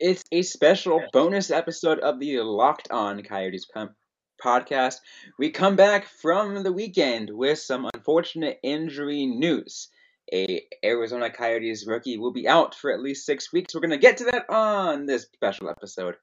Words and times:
It's 0.00 0.24
a 0.32 0.40
special 0.40 1.02
bonus 1.12 1.50
episode 1.50 1.98
of 1.98 2.18
the 2.18 2.40
Locked 2.40 2.90
On 2.90 3.22
Coyotes 3.22 3.66
com- 3.66 3.94
podcast. 4.42 4.94
We 5.38 5.50
come 5.50 5.76
back 5.76 6.06
from 6.06 6.62
the 6.62 6.72
weekend 6.72 7.28
with 7.30 7.58
some 7.58 7.86
unfortunate 7.92 8.58
injury 8.62 9.26
news. 9.26 9.88
A 10.32 10.62
Arizona 10.82 11.28
Coyotes 11.28 11.86
rookie 11.86 12.16
will 12.16 12.32
be 12.32 12.48
out 12.48 12.74
for 12.74 12.90
at 12.90 13.02
least 13.02 13.26
six 13.26 13.52
weeks. 13.52 13.74
We're 13.74 13.82
going 13.82 13.90
to 13.90 13.98
get 13.98 14.16
to 14.18 14.24
that 14.24 14.48
on 14.48 15.04
this 15.04 15.24
special 15.34 15.68
episode 15.68 16.14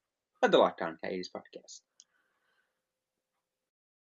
of 0.41 0.49
the 0.49 0.57
Locked 0.57 0.81
On 0.81 0.97
Coyotes 1.03 1.29
podcast. 1.29 1.81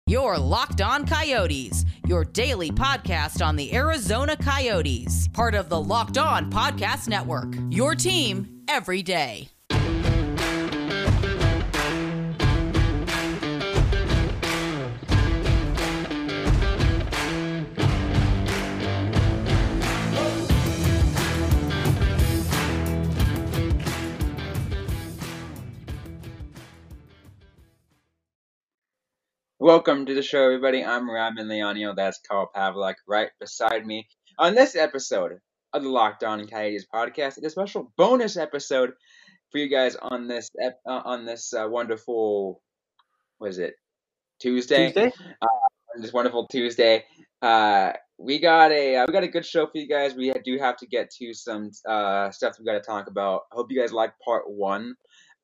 Your 0.07 0.39
Locked 0.39 0.81
On 0.81 1.05
Coyotes, 1.05 1.85
your 2.07 2.25
daily 2.25 2.71
podcast 2.71 3.45
on 3.45 3.55
the 3.55 3.71
Arizona 3.75 4.35
Coyotes, 4.35 5.27
part 5.27 5.53
of 5.53 5.69
the 5.69 5.79
Locked 5.79 6.17
On 6.17 6.51
Podcast 6.51 7.07
Network. 7.07 7.53
Your 7.69 7.93
team 7.93 8.63
every 8.67 9.03
day. 9.03 9.49
Welcome 29.69 30.07
to 30.07 30.15
the 30.15 30.23
show, 30.23 30.43
everybody. 30.43 30.83
I'm 30.83 31.07
Robin 31.07 31.47
Leonio. 31.47 31.95
That's 31.95 32.19
Carl 32.27 32.49
Pavlik 32.55 32.95
right 33.07 33.29
beside 33.39 33.85
me. 33.85 34.07
On 34.39 34.55
this 34.55 34.75
episode 34.75 35.33
of 35.73 35.83
the 35.83 35.89
Locked 35.89 36.23
On 36.23 36.47
Coyotes 36.47 36.87
podcast, 36.91 37.37
it's 37.37 37.45
a 37.45 37.49
special 37.51 37.93
bonus 37.95 38.35
episode 38.35 38.93
for 39.51 39.59
you 39.59 39.69
guys 39.69 39.95
on 39.95 40.27
this 40.27 40.49
ep- 40.59 40.79
uh, 40.87 41.03
on 41.05 41.23
this 41.23 41.53
uh, 41.53 41.67
wonderful, 41.69 42.63
what 43.37 43.51
is 43.51 43.59
it, 43.59 43.75
Tuesday? 44.39 44.87
Tuesday? 44.87 45.11
Uh, 45.39 45.47
this 46.01 46.13
wonderful 46.13 46.47
Tuesday. 46.47 47.05
Uh, 47.43 47.91
we 48.17 48.39
got 48.39 48.71
a 48.71 48.95
uh, 48.95 49.05
we 49.07 49.13
got 49.13 49.23
a 49.23 49.27
good 49.27 49.45
show 49.45 49.67
for 49.67 49.77
you 49.77 49.87
guys. 49.87 50.15
We 50.15 50.33
do 50.43 50.57
have 50.57 50.77
to 50.77 50.87
get 50.87 51.11
to 51.19 51.31
some 51.35 51.69
uh, 51.87 52.31
stuff 52.31 52.55
we 52.57 52.65
got 52.65 52.73
to 52.73 52.79
talk 52.79 53.05
about. 53.05 53.41
I 53.51 53.57
hope 53.57 53.67
you 53.69 53.79
guys 53.79 53.93
like 53.93 54.13
part 54.25 54.49
one 54.49 54.95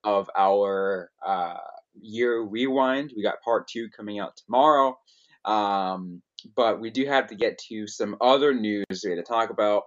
of 0.03 0.31
our 0.35 1.11
uh, 1.23 1.57
year 2.01 2.41
rewind. 2.41 3.13
We 3.15 3.23
got 3.23 3.41
part 3.43 3.67
two 3.67 3.89
coming 3.95 4.19
out 4.19 4.37
tomorrow. 4.37 4.97
Um, 5.43 6.21
but 6.55 6.79
we 6.79 6.89
do 6.89 7.05
have 7.05 7.27
to 7.27 7.35
get 7.35 7.57
to 7.69 7.87
some 7.87 8.17
other 8.21 8.53
news 8.53 8.85
to 9.01 9.23
talk 9.23 9.49
about. 9.49 9.83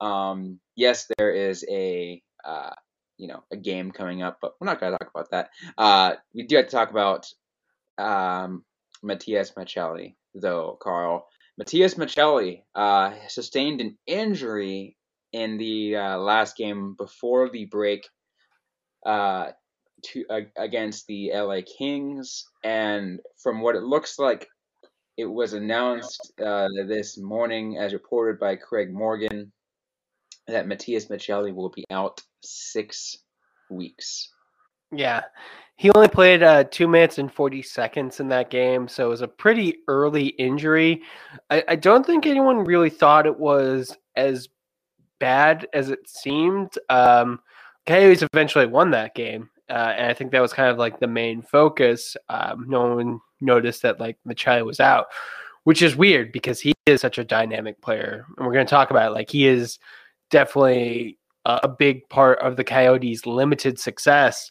Um, 0.00 0.60
yes, 0.74 1.10
there 1.16 1.32
is 1.32 1.64
a 1.68 2.22
uh, 2.44 2.70
you 3.16 3.28
know 3.28 3.42
a 3.50 3.56
game 3.56 3.90
coming 3.90 4.22
up, 4.22 4.38
but 4.40 4.52
we're 4.60 4.66
not 4.66 4.80
going 4.80 4.92
to 4.92 4.98
talk 4.98 5.10
about 5.14 5.30
that. 5.30 5.50
Uh, 5.78 6.14
we 6.34 6.44
do 6.44 6.56
have 6.56 6.66
to 6.66 6.70
talk 6.70 6.90
about 6.90 7.26
um, 7.98 8.64
Matias 9.02 9.52
Maccelli, 9.52 10.16
though, 10.34 10.78
Carl. 10.80 11.26
Matias 11.58 11.94
Maccelli 11.94 12.62
uh, 12.74 13.12
sustained 13.28 13.80
an 13.80 13.96
injury 14.06 14.96
in 15.32 15.56
the 15.56 15.96
uh, 15.96 16.18
last 16.18 16.56
game 16.56 16.94
before 16.96 17.48
the 17.48 17.64
break 17.64 18.06
uh, 19.04 19.50
to 20.02 20.24
uh, 20.30 20.40
against 20.56 21.06
the 21.06 21.30
LA 21.34 21.60
Kings, 21.78 22.44
and 22.64 23.20
from 23.42 23.60
what 23.60 23.76
it 23.76 23.82
looks 23.82 24.18
like, 24.18 24.46
it 25.16 25.24
was 25.24 25.54
announced 25.54 26.32
uh, 26.44 26.68
this 26.86 27.18
morning, 27.18 27.78
as 27.78 27.92
reported 27.92 28.38
by 28.38 28.56
Craig 28.56 28.92
Morgan, 28.92 29.50
that 30.46 30.68
Matias 30.68 31.06
Maccelli 31.06 31.54
will 31.54 31.70
be 31.70 31.84
out 31.90 32.20
six 32.42 33.16
weeks. 33.70 34.30
Yeah. 34.92 35.22
He 35.76 35.90
only 35.90 36.08
played 36.08 36.42
uh, 36.42 36.64
two 36.64 36.88
minutes 36.88 37.18
and 37.18 37.32
40 37.32 37.60
seconds 37.62 38.20
in 38.20 38.28
that 38.28 38.50
game, 38.50 38.88
so 38.88 39.06
it 39.06 39.10
was 39.10 39.20
a 39.20 39.28
pretty 39.28 39.76
early 39.88 40.28
injury. 40.28 41.02
I, 41.50 41.64
I 41.68 41.76
don't 41.76 42.06
think 42.06 42.24
anyone 42.24 42.64
really 42.64 42.88
thought 42.88 43.26
it 43.26 43.38
was 43.38 43.96
as 44.16 44.48
bad 45.18 45.66
as 45.74 45.90
it 45.90 46.08
seemed. 46.08 46.72
Um, 46.88 47.40
Coyotes 47.86 48.22
eventually 48.22 48.66
won 48.66 48.90
that 48.92 49.14
game, 49.14 49.50
uh, 49.68 49.94
and 49.96 50.06
I 50.06 50.14
think 50.14 50.30
that 50.30 50.40
was 50.40 50.52
kind 50.52 50.70
of 50.70 50.78
like 50.78 51.00
the 51.00 51.06
main 51.06 51.42
focus. 51.42 52.16
Um, 52.28 52.66
no 52.68 52.94
one 52.94 53.20
noticed 53.40 53.82
that 53.82 54.00
like 54.00 54.16
Maccelli 54.26 54.64
was 54.64 54.80
out, 54.80 55.06
which 55.64 55.82
is 55.82 55.96
weird 55.96 56.32
because 56.32 56.60
he 56.60 56.72
is 56.86 57.00
such 57.00 57.18
a 57.18 57.24
dynamic 57.24 57.80
player, 57.80 58.24
and 58.36 58.46
we're 58.46 58.52
going 58.52 58.66
to 58.66 58.70
talk 58.70 58.90
about 58.90 59.10
it. 59.10 59.14
Like 59.14 59.30
he 59.30 59.46
is 59.46 59.78
definitely 60.30 61.18
a, 61.44 61.60
a 61.64 61.68
big 61.68 62.08
part 62.08 62.38
of 62.40 62.56
the 62.56 62.64
Coyotes' 62.64 63.26
limited 63.26 63.78
success. 63.78 64.50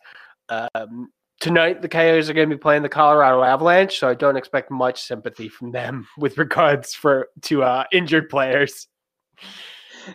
Um, 0.49 1.09
tonight, 1.39 1.81
the 1.81 1.89
Coyotes 1.89 2.29
are 2.29 2.33
going 2.33 2.49
to 2.49 2.55
be 2.55 2.59
playing 2.59 2.83
the 2.83 2.89
Colorado 2.89 3.43
Avalanche, 3.43 3.99
so 3.99 4.09
I 4.09 4.15
don't 4.15 4.37
expect 4.37 4.71
much 4.71 5.01
sympathy 5.01 5.47
from 5.47 5.71
them 5.71 6.07
with 6.17 6.37
regards 6.37 6.93
for 6.93 7.29
to 7.43 7.63
uh, 7.63 7.85
injured 7.91 8.29
players. 8.29 8.87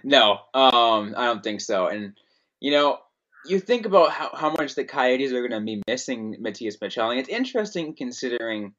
No, 0.05 0.41
um, 0.55 1.15
I 1.17 1.25
don't 1.25 1.43
think 1.43 1.61
so. 1.61 1.89
And 1.89 2.17
you 2.61 2.71
know, 2.71 2.99
you 3.47 3.59
think 3.61 3.87
about 3.87 4.11
how, 4.11 4.31
how 4.35 4.55
much 4.59 4.75
the 4.75 4.85
Coyotes 4.85 5.33
are 5.33 5.47
going 5.47 5.59
to 5.59 5.65
be 5.65 5.83
missing 5.87 6.37
Matias 6.41 6.77
Maccelli. 6.79 7.19
It's 7.19 7.29
interesting 7.29 7.95
considering, 7.97 8.75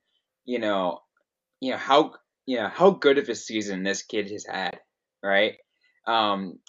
you 0.46 0.60
know, 0.60 1.00
you 1.60 1.72
know 1.72 1.78
how 1.78 2.14
you 2.46 2.58
know 2.58 2.68
how 2.68 2.92
good 2.92 3.18
of 3.18 3.30
a 3.30 3.36
season 3.36 3.84
this 3.84 4.04
kid 4.04 4.30
has 4.32 4.46
had, 4.46 4.80
right? 5.24 5.56
Um, 6.08 6.60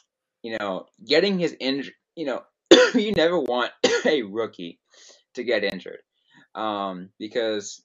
you 0.43 0.57
know, 0.59 0.87
getting 1.05 1.39
his 1.39 1.57
injury, 1.59 1.95
you 2.15 2.27
know, 2.27 2.43
you 2.95 3.13
never 3.13 3.39
want 3.39 3.73
a 4.07 4.23
rookie 4.23 4.79
to 5.35 5.45
get 5.45 5.65
injured, 5.65 6.01
um, 6.55 7.11
because 7.19 7.83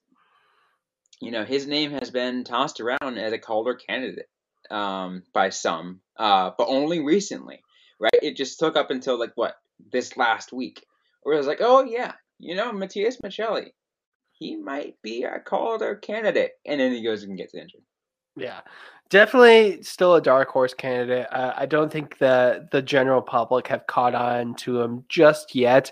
you 1.21 1.31
know 1.31 1.45
his 1.45 1.65
name 1.65 1.91
has 1.91 2.11
been 2.11 2.43
tossed 2.43 2.81
around 2.81 3.17
as 3.17 3.33
a 3.33 3.39
Calder 3.39 3.75
candidate 3.75 4.27
um, 4.69 5.23
by 5.33 5.49
some, 5.49 6.01
uh, 6.17 6.51
but 6.57 6.67
only 6.67 6.99
recently, 6.99 7.61
right? 7.99 8.19
It 8.21 8.35
just 8.35 8.59
took 8.59 8.75
up 8.75 8.91
until 8.91 9.17
like 9.17 9.31
what 9.35 9.55
this 9.91 10.17
last 10.17 10.53
week, 10.53 10.85
where 11.23 11.35
I 11.35 11.37
was 11.37 11.47
like, 11.47 11.61
oh 11.61 11.83
yeah, 11.83 12.13
you 12.39 12.55
know, 12.55 12.71
Matias 12.71 13.19
Maccelli, 13.21 13.71
he 14.31 14.55
might 14.55 14.95
be 15.03 15.23
a 15.23 15.39
Calder 15.39 15.95
candidate, 15.95 16.51
and 16.65 16.79
then 16.79 16.91
he 16.91 17.03
goes 17.03 17.23
and 17.23 17.37
gets 17.37 17.53
injured. 17.53 17.81
Yeah, 18.35 18.61
definitely 19.09 19.81
still 19.81 20.15
a 20.15 20.21
dark 20.21 20.49
horse 20.49 20.73
candidate. 20.73 21.27
I 21.31 21.65
don't 21.65 21.91
think 21.91 22.19
the 22.19 22.67
the 22.71 22.81
general 22.81 23.21
public 23.21 23.67
have 23.67 23.87
caught 23.87 24.15
on 24.15 24.55
to 24.55 24.81
him 24.81 25.05
just 25.09 25.55
yet, 25.55 25.91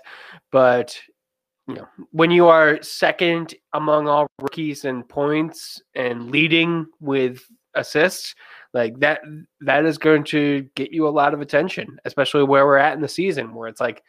but 0.52 0.98
you 1.68 1.74
know, 1.74 1.88
when 2.12 2.30
you 2.30 2.46
are 2.46 2.80
second 2.82 3.54
among 3.72 4.06
all 4.06 4.28
rookies 4.40 4.84
in 4.84 5.02
points 5.02 5.82
and 5.96 6.30
leading 6.30 6.86
with 7.00 7.42
assists, 7.76 8.34
like 8.74 8.98
that 9.00 9.20
that 9.60 9.84
is 9.84 9.98
going 9.98 10.24
to 10.24 10.68
get 10.74 10.92
you 10.92 11.06
a 11.06 11.10
lot 11.10 11.34
of 11.34 11.40
attention, 11.40 11.98
especially 12.04 12.44
where 12.44 12.66
we're 12.66 12.76
at 12.76 12.94
in 12.94 13.00
the 13.00 13.08
season, 13.08 13.54
where 13.54 13.68
it's 13.68 13.80
like 13.80 14.02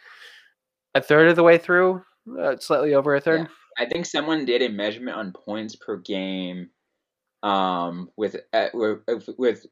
a 0.95 1.01
third 1.01 1.29
of 1.29 1.35
the 1.35 1.43
way 1.43 1.57
through, 1.57 2.01
uh, 2.39 2.57
slightly 2.57 2.93
over 2.93 3.15
a 3.15 3.21
third. 3.21 3.41
Yeah. 3.41 3.47
I 3.79 3.85
think 3.85 4.05
someone 4.05 4.45
did 4.45 4.61
a 4.63 4.69
measurement 4.69 5.17
on 5.17 5.31
points 5.31 5.75
per 5.75 5.97
game 5.97 6.69
um, 7.43 8.09
with, 8.17 8.35
uh, 8.51 8.69
with 8.73 9.29
with 9.37 9.65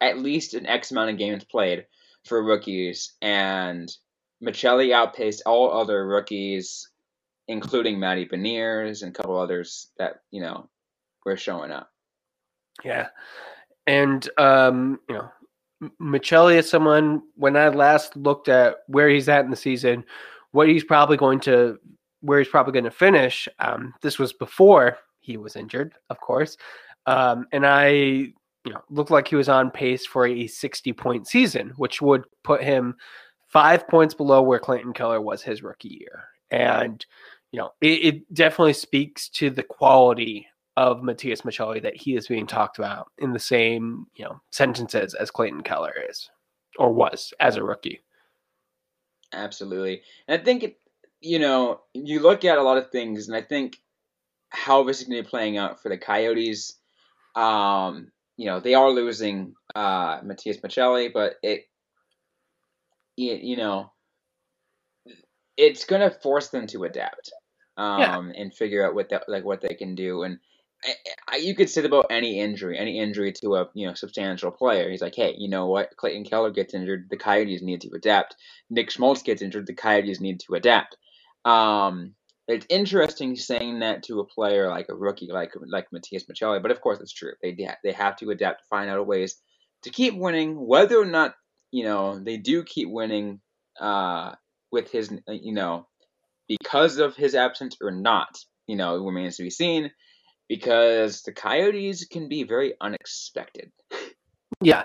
at 0.00 0.18
least 0.18 0.54
an 0.54 0.66
X 0.66 0.90
amount 0.90 1.10
of 1.10 1.18
games 1.18 1.44
played 1.44 1.86
for 2.24 2.42
rookies, 2.42 3.14
and 3.20 3.90
Maccelli 4.42 4.92
outpaced 4.92 5.42
all 5.44 5.70
other 5.70 6.06
rookies, 6.06 6.88
including 7.46 8.00
Matty 8.00 8.26
Beniers 8.26 9.02
and 9.02 9.10
a 9.10 9.14
couple 9.14 9.38
others 9.38 9.90
that 9.98 10.22
you 10.30 10.40
know 10.40 10.68
were 11.24 11.36
showing 11.36 11.70
up. 11.70 11.91
Yeah, 12.84 13.08
and 13.86 14.28
um, 14.38 15.00
you 15.08 15.16
know, 15.16 15.30
Maccelli 16.00 16.56
is 16.56 16.68
someone. 16.68 17.22
When 17.36 17.56
I 17.56 17.68
last 17.68 18.16
looked 18.16 18.48
at 18.48 18.76
where 18.86 19.08
he's 19.08 19.28
at 19.28 19.44
in 19.44 19.50
the 19.50 19.56
season, 19.56 20.04
what 20.52 20.68
he's 20.68 20.84
probably 20.84 21.16
going 21.16 21.40
to, 21.40 21.78
where 22.20 22.38
he's 22.38 22.48
probably 22.48 22.72
going 22.72 22.84
to 22.84 22.90
finish. 22.90 23.48
Um, 23.58 23.94
this 24.02 24.18
was 24.18 24.32
before 24.32 24.98
he 25.20 25.36
was 25.36 25.56
injured, 25.56 25.94
of 26.10 26.20
course, 26.20 26.56
um, 27.06 27.46
and 27.52 27.66
I, 27.66 27.88
you 27.90 28.34
know, 28.66 28.82
looked 28.90 29.10
like 29.10 29.28
he 29.28 29.36
was 29.36 29.48
on 29.48 29.70
pace 29.70 30.06
for 30.06 30.26
a 30.26 30.46
60 30.46 30.92
point 30.92 31.26
season, 31.26 31.72
which 31.76 32.00
would 32.00 32.24
put 32.44 32.62
him 32.62 32.96
five 33.48 33.86
points 33.88 34.14
below 34.14 34.42
where 34.42 34.58
Clayton 34.58 34.92
Keller 34.92 35.20
was 35.20 35.42
his 35.42 35.62
rookie 35.62 35.98
year, 36.00 36.24
and 36.50 37.04
you 37.50 37.58
know, 37.58 37.72
it, 37.80 38.14
it 38.14 38.34
definitely 38.34 38.72
speaks 38.72 39.28
to 39.28 39.50
the 39.50 39.62
quality 39.62 40.46
of 40.76 41.02
Matias 41.02 41.42
Maccelli 41.42 41.82
that 41.82 41.96
he 41.96 42.16
is 42.16 42.28
being 42.28 42.46
talked 42.46 42.78
about 42.78 43.10
in 43.18 43.32
the 43.32 43.38
same, 43.38 44.06
you 44.14 44.24
know, 44.24 44.40
sentences 44.50 45.14
as 45.14 45.30
Clayton 45.30 45.62
Keller 45.62 45.94
is 46.08 46.30
or 46.78 46.92
was 46.92 47.32
as 47.40 47.56
a 47.56 47.62
rookie. 47.64 48.00
Absolutely. 49.32 50.02
And 50.28 50.40
I 50.40 50.44
think 50.44 50.62
it, 50.62 50.80
you 51.20 51.38
know, 51.38 51.80
you 51.94 52.20
look 52.20 52.44
at 52.44 52.58
a 52.58 52.62
lot 52.62 52.78
of 52.78 52.90
things 52.90 53.28
and 53.28 53.36
I 53.36 53.42
think 53.42 53.78
how 54.50 54.82
this 54.84 55.00
is 55.00 55.08
going 55.08 55.16
to 55.18 55.22
be 55.22 55.28
playing 55.28 55.56
out 55.56 55.82
for 55.82 55.88
the 55.88 55.98
Coyotes. 55.98 56.74
Um, 57.34 58.12
you 58.36 58.46
know, 58.46 58.60
they 58.60 58.74
are 58.74 58.90
losing 58.90 59.54
uh 59.74 60.20
Matias 60.22 60.58
Maccelli, 60.58 61.12
but 61.12 61.36
it, 61.42 61.66
it 63.16 63.42
you 63.42 63.56
know, 63.56 63.92
it's 65.56 65.84
gonna 65.84 66.10
force 66.10 66.48
them 66.48 66.66
to 66.68 66.84
adapt 66.84 67.32
um, 67.76 68.00
Yeah. 68.00 68.18
and 68.36 68.52
figure 68.54 68.86
out 68.86 68.94
what 68.94 69.10
that 69.10 69.28
like 69.28 69.44
what 69.44 69.60
they 69.60 69.74
can 69.74 69.94
do. 69.94 70.22
And 70.22 70.38
I, 71.28 71.36
you 71.36 71.54
could 71.54 71.70
say 71.70 71.84
about 71.84 72.06
any 72.10 72.40
injury, 72.40 72.78
any 72.78 72.98
injury 72.98 73.32
to 73.40 73.56
a 73.56 73.68
you 73.74 73.86
know 73.86 73.94
substantial 73.94 74.50
player. 74.50 74.90
He's 74.90 75.02
like, 75.02 75.14
hey, 75.14 75.34
you 75.38 75.48
know 75.48 75.66
what? 75.66 75.96
Clayton 75.96 76.24
Keller 76.24 76.50
gets 76.50 76.74
injured, 76.74 77.08
the 77.10 77.16
Coyotes 77.16 77.62
need 77.62 77.82
to 77.82 77.90
adapt. 77.94 78.36
Nick 78.70 78.90
Schmaltz 78.90 79.22
gets 79.22 79.42
injured, 79.42 79.66
the 79.66 79.74
Coyotes 79.74 80.20
need 80.20 80.40
to 80.40 80.54
adapt. 80.54 80.96
Um, 81.44 82.14
it's 82.48 82.66
interesting 82.68 83.36
saying 83.36 83.80
that 83.80 84.02
to 84.04 84.20
a 84.20 84.26
player 84.26 84.68
like 84.68 84.86
a 84.88 84.94
rookie 84.94 85.30
like 85.30 85.52
like 85.66 85.92
Matias 85.92 86.24
Maccelli, 86.24 86.60
but 86.60 86.70
of 86.70 86.80
course 86.80 87.00
it's 87.00 87.12
true. 87.12 87.32
They 87.42 87.56
they 87.84 87.92
have 87.92 88.16
to 88.16 88.30
adapt 88.30 88.66
find 88.68 88.90
out 88.90 89.06
ways 89.06 89.36
to 89.82 89.90
keep 89.90 90.14
winning, 90.14 90.66
whether 90.66 91.00
or 91.00 91.06
not 91.06 91.34
you 91.70 91.84
know 91.84 92.18
they 92.18 92.36
do 92.36 92.64
keep 92.64 92.88
winning 92.90 93.40
uh, 93.80 94.34
with 94.72 94.90
his 94.90 95.12
you 95.28 95.52
know 95.54 95.86
because 96.48 96.98
of 96.98 97.16
his 97.16 97.34
absence 97.34 97.76
or 97.80 97.90
not. 97.90 98.38
You 98.66 98.76
know, 98.76 98.96
it 98.96 99.04
remains 99.04 99.36
to 99.36 99.42
be 99.42 99.50
seen 99.50 99.90
because 100.52 101.22
the 101.22 101.32
Coyotes 101.32 102.04
can 102.04 102.28
be 102.28 102.42
very 102.42 102.74
unexpected. 102.82 103.72
Yeah. 104.60 104.82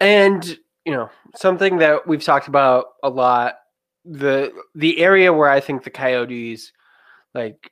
And, 0.00 0.58
you 0.84 0.90
know, 0.90 1.10
something 1.36 1.78
that 1.78 2.08
we've 2.08 2.24
talked 2.24 2.48
about 2.48 2.86
a 3.04 3.08
lot, 3.08 3.54
the 4.04 4.52
the 4.74 4.98
area 4.98 5.32
where 5.32 5.48
I 5.48 5.60
think 5.60 5.84
the 5.84 5.90
Coyotes 5.90 6.72
like 7.36 7.70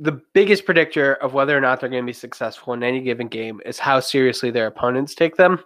the 0.00 0.20
biggest 0.34 0.64
predictor 0.64 1.14
of 1.14 1.32
whether 1.32 1.56
or 1.56 1.60
not 1.60 1.78
they're 1.78 1.88
going 1.88 2.02
to 2.02 2.06
be 2.06 2.12
successful 2.12 2.72
in 2.72 2.82
any 2.82 3.02
given 3.02 3.28
game 3.28 3.60
is 3.64 3.78
how 3.78 4.00
seriously 4.00 4.50
their 4.50 4.66
opponents 4.66 5.14
take 5.14 5.36
them. 5.36 5.60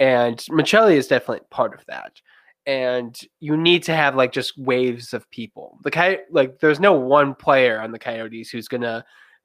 And 0.00 0.38
Maccelli 0.50 0.96
is 0.96 1.06
definitely 1.06 1.46
part 1.52 1.74
of 1.74 1.86
that. 1.86 2.20
And 2.66 3.16
you 3.38 3.56
need 3.56 3.84
to 3.84 3.94
have 3.94 4.16
like 4.16 4.32
just 4.32 4.58
waves 4.58 5.14
of 5.14 5.30
people. 5.30 5.78
The 5.84 5.92
Coy- 5.92 6.22
like 6.32 6.58
there's 6.58 6.80
no 6.80 6.94
one 6.94 7.36
player 7.36 7.80
on 7.80 7.92
the 7.92 8.00
Coyotes 8.00 8.50
who's 8.50 8.66
going 8.66 8.80
to 8.80 9.04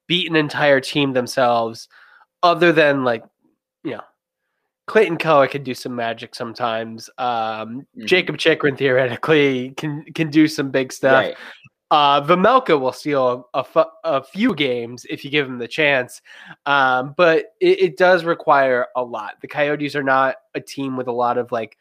beat 0.10 0.28
an 0.30 0.36
entire 0.36 0.82
team 0.82 1.14
themselves 1.14 1.88
other 2.42 2.74
than 2.74 3.04
like, 3.06 3.24
you 3.84 3.92
know, 3.92 4.02
Clayton 4.88 5.18
Keller 5.18 5.48
can 5.48 5.64
do 5.64 5.76
some 5.76 5.96
magic 5.96 6.34
sometimes. 6.34 7.12
Um, 7.20 7.86
Mhm. 7.96 8.06
Jakob 8.06 8.38
Chychrun 8.38 8.76
theoretically 8.76 9.70
can 9.78 10.04
can 10.16 10.32
do 10.32 10.48
some 10.48 10.72
big 10.72 10.92
stuff. 10.92 11.14
Right. 11.14 11.38
Uh, 11.92 12.24
will 12.70 12.92
steal 12.92 13.50
a, 13.54 13.66
a 14.04 14.24
few 14.24 14.54
games 14.54 15.06
if 15.10 15.24
you 15.24 15.32
give 15.32 15.48
him 15.48 15.58
the 15.58 15.68
chance, 15.68 16.22
um, 16.68 17.16
but 17.18 17.56
it, 17.60 17.80
it 17.80 17.98
does 17.98 18.24
require 18.26 18.88
a 18.96 19.04
lot. 19.04 19.36
The 19.42 19.48
Coyotes 19.48 19.96
are 19.96 20.04
not 20.04 20.36
a 20.54 20.62
team 20.62 20.98
with 20.98 21.08
a 21.08 21.12
lot 21.12 21.40
of 21.40 21.52
like 21.52 21.78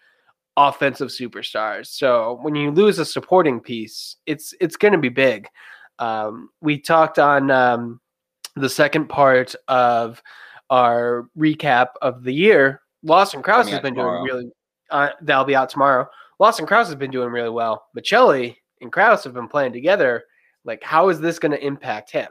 offensive 0.57 1.09
superstars, 1.09 1.87
so 1.89 2.39
when 2.43 2.55
you 2.55 2.71
lose 2.71 2.99
a 2.99 3.05
supporting 3.05 3.61
piece, 3.61 4.17
it's 4.25 4.55
it's 4.61 4.77
going 4.77 4.93
to 4.93 4.99
be 4.99 5.11
big. 5.11 5.47
Um, 5.99 6.51
we 6.63 6.79
talked 6.79 7.19
on 7.19 7.51
um, 7.51 8.01
the 8.59 8.69
second 8.69 9.09
part 9.09 9.55
of 9.69 10.23
our 10.71 11.29
recap 11.37 11.89
of 12.03 12.23
the 12.23 12.33
year. 12.33 12.83
Lawson 13.03 13.43
Crouse 13.43 13.69
has 13.69 13.81
been 13.81 13.95
tomorrow. 13.95 14.25
doing 14.25 14.37
really. 14.37 14.51
Uh, 14.91 15.11
that'll 15.23 15.45
be 15.45 15.57
out 15.57 15.69
tomorrow. 15.69 16.09
Lawson 16.39 16.67
Crouse 16.67 16.87
has 16.87 16.97
been 16.97 17.11
doing 17.11 17.31
really 17.31 17.51
well. 17.51 17.87
Maccelli 17.97 18.57
and 18.81 18.93
Crouse 18.93 19.25
have 19.25 19.35
been 19.35 19.49
playing 19.49 19.73
together. 19.73 20.25
Like, 20.65 20.83
how 20.83 21.09
is 21.09 21.21
this 21.21 21.39
going 21.39 21.53
to 21.53 21.65
impact 21.65 22.11
him? 22.11 22.29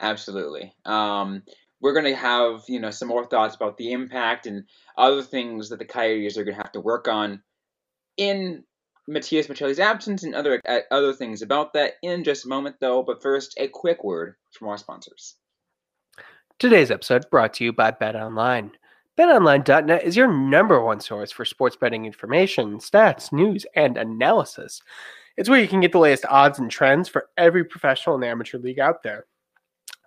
Absolutely. 0.00 0.74
Um, 0.84 1.42
we're 1.80 1.92
going 1.92 2.04
to 2.06 2.16
have 2.16 2.64
you 2.68 2.80
know 2.80 2.90
some 2.90 3.08
more 3.08 3.26
thoughts 3.26 3.54
about 3.54 3.76
the 3.76 3.92
impact 3.92 4.46
and 4.46 4.64
other 4.96 5.22
things 5.22 5.68
that 5.68 5.78
the 5.78 5.84
Coyotes 5.84 6.36
are 6.36 6.44
going 6.44 6.56
to 6.56 6.62
have 6.62 6.72
to 6.72 6.80
work 6.80 7.08
on 7.08 7.42
in 8.16 8.64
Matias 9.08 9.48
Maccelli's 9.48 9.78
absence 9.78 10.24
and 10.24 10.34
other 10.34 10.60
uh, 10.68 10.80
other 10.90 11.12
things 11.12 11.42
about 11.42 11.72
that 11.74 11.94
in 12.02 12.24
just 12.24 12.44
a 12.44 12.48
moment, 12.48 12.76
though. 12.80 13.02
But 13.02 13.22
first, 13.22 13.54
a 13.58 13.68
quick 13.68 14.02
word 14.02 14.34
from 14.52 14.68
our 14.68 14.78
sponsors. 14.78 15.36
Today's 16.58 16.90
episode 16.90 17.28
brought 17.30 17.54
to 17.54 17.64
you 17.64 17.72
by 17.72 17.92
BetOnline. 17.92 18.70
BetOnline.net 19.18 20.04
is 20.04 20.16
your 20.16 20.30
number 20.30 20.80
one 20.80 21.00
source 21.00 21.30
for 21.30 21.44
sports 21.44 21.76
betting 21.76 22.04
information, 22.04 22.78
stats, 22.78 23.32
news, 23.32 23.64
and 23.74 23.96
analysis. 23.96 24.82
It's 25.36 25.48
where 25.48 25.60
you 25.60 25.68
can 25.68 25.80
get 25.80 25.92
the 25.92 25.98
latest 25.98 26.24
odds 26.28 26.58
and 26.58 26.70
trends 26.70 27.08
for 27.08 27.28
every 27.36 27.64
professional 27.64 28.16
and 28.16 28.24
amateur 28.24 28.58
league 28.58 28.78
out 28.78 29.02
there. 29.02 29.26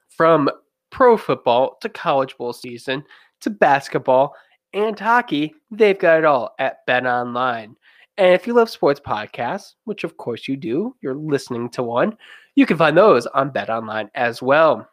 From 0.09 0.49
pro 0.89 1.17
football 1.17 1.77
to 1.81 1.89
college 1.89 2.35
bowl 2.37 2.53
season 2.53 3.03
to 3.41 3.49
basketball 3.49 4.35
and 4.73 4.99
hockey, 4.99 5.53
they've 5.71 5.97
got 5.97 6.19
it 6.19 6.25
all 6.25 6.55
at 6.59 6.85
BetOnline. 6.87 7.75
And 8.19 8.33
if 8.33 8.45
you 8.45 8.53
love 8.53 8.69
sports 8.69 8.99
podcasts, 8.99 9.75
which 9.85 10.03
of 10.03 10.17
course 10.17 10.45
you 10.45 10.57
do, 10.57 10.93
you're 10.99 11.15
listening 11.15 11.69
to 11.69 11.83
one, 11.83 12.17
you 12.55 12.65
can 12.65 12.75
find 12.75 12.97
those 12.97 13.25
on 13.27 13.49
BetOnline 13.49 14.09
as 14.13 14.41
well. 14.41 14.89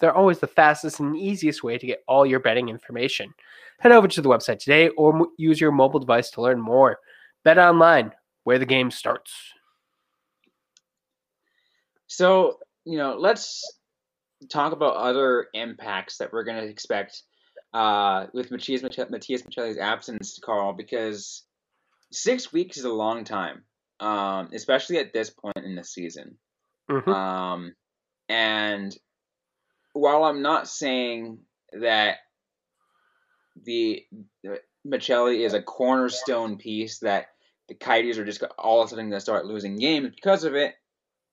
They're 0.00 0.14
always 0.14 0.38
the 0.38 0.46
fastest 0.46 1.00
and 1.00 1.16
easiest 1.16 1.64
way 1.64 1.76
to 1.76 1.86
get 1.86 2.04
all 2.06 2.24
your 2.24 2.38
betting 2.38 2.68
information. 2.68 3.34
Head 3.80 3.90
over 3.90 4.06
to 4.06 4.22
the 4.22 4.28
website 4.28 4.60
today 4.60 4.90
or 4.90 5.26
use 5.38 5.60
your 5.60 5.72
mobile 5.72 5.98
device 5.98 6.30
to 6.30 6.40
learn 6.40 6.60
more. 6.60 7.00
Bet 7.42 7.58
online, 7.58 8.12
where 8.44 8.60
the 8.60 8.66
game 8.66 8.92
starts. 8.92 9.32
So 12.06 12.60
you 12.84 12.96
know, 12.96 13.16
let's 13.18 13.60
talk 14.48 14.72
about 14.72 14.94
other 14.94 15.48
impacts 15.52 16.16
that 16.18 16.32
we're 16.32 16.44
going 16.44 16.62
to 16.62 16.68
expect 16.68 17.24
uh, 17.74 18.26
with 18.32 18.52
Matias 18.52 18.82
Matias 18.82 19.42
Maccelli's 19.42 19.78
absence, 19.78 20.38
Carl, 20.44 20.72
because 20.72 21.42
six 22.10 22.52
weeks 22.52 22.76
is 22.76 22.84
a 22.84 22.92
long 22.92 23.24
time, 23.24 23.64
um, 24.00 24.50
especially 24.54 24.98
at 24.98 25.12
this 25.12 25.30
point 25.30 25.56
in 25.64 25.74
the 25.74 25.84
season. 25.84 26.38
Mhm. 26.90 27.08
Um, 27.08 27.74
and 28.28 28.96
while 29.92 30.24
I'm 30.24 30.42
not 30.42 30.68
saying 30.68 31.40
that 31.72 32.18
the, 33.64 34.04
the 34.42 34.60
Maccelli 34.86 35.44
is 35.44 35.54
a 35.54 35.62
cornerstone 35.62 36.56
piece 36.56 37.00
that 37.00 37.26
the 37.68 37.74
Coyotes 37.74 38.18
are 38.18 38.24
just 38.24 38.42
all 38.58 38.80
of 38.80 38.86
a 38.86 38.90
sudden 38.90 39.06
going 39.10 39.16
to 39.16 39.20
start 39.20 39.46
losing 39.46 39.76
games 39.76 40.10
because 40.14 40.44
of 40.44 40.54
it, 40.54 40.74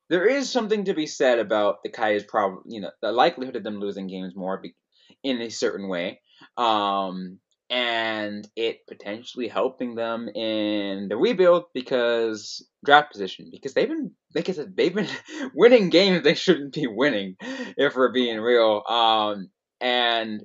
there 0.09 0.25
is 0.25 0.51
something 0.51 0.85
to 0.85 0.93
be 0.93 1.07
said 1.07 1.39
about 1.39 1.77
the 1.83 1.89
Coyotes' 1.89 2.25
problem. 2.27 2.63
You 2.67 2.81
know, 2.81 2.91
the 3.01 3.11
likelihood 3.11 3.55
of 3.55 3.63
them 3.63 3.79
losing 3.79 4.07
games 4.07 4.35
more 4.35 4.57
be- 4.57 4.75
in 5.23 5.41
a 5.41 5.49
certain 5.49 5.87
way, 5.87 6.21
um, 6.57 7.39
and 7.69 8.47
it 8.55 8.85
potentially 8.87 9.47
helping 9.47 9.95
them 9.95 10.29
in 10.29 11.07
the 11.07 11.17
rebuild 11.17 11.65
because 11.73 12.67
draft 12.85 13.11
position 13.11 13.49
because 13.51 13.73
they've 13.73 13.89
been 13.89 14.11
like 14.35 14.47
I 14.47 14.51
said 14.51 14.77
they've 14.77 14.93
been 14.93 15.09
winning 15.55 15.89
games 15.89 16.23
they 16.23 16.35
shouldn't 16.35 16.73
be 16.73 16.85
winning 16.87 17.35
if 17.77 17.95
we're 17.95 18.11
being 18.11 18.39
real. 18.39 18.83
Um, 18.87 19.49
and 19.81 20.43